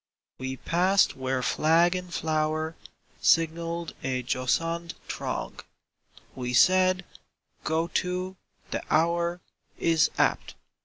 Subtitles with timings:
[0.39, 0.39] H.
[0.39, 2.75] WE passed where flag and flower
[3.21, 5.59] Signalled a jocund throng;
[6.33, 7.05] We said:
[7.63, 8.35] "Go to,
[8.71, 9.41] the hour
[9.77, 10.55] Is apt!"